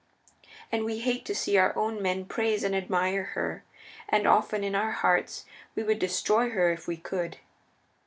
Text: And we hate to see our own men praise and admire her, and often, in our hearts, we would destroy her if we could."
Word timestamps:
And 0.71 0.83
we 0.83 0.97
hate 0.97 1.25
to 1.25 1.35
see 1.35 1.59
our 1.59 1.77
own 1.77 2.01
men 2.01 2.25
praise 2.25 2.63
and 2.63 2.75
admire 2.75 3.23
her, 3.35 3.63
and 4.09 4.25
often, 4.25 4.63
in 4.63 4.73
our 4.73 4.93
hearts, 4.93 5.45
we 5.75 5.83
would 5.83 5.99
destroy 5.99 6.49
her 6.49 6.71
if 6.71 6.87
we 6.87 6.97
could." 6.97 7.37